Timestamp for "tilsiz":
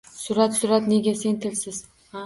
1.47-1.83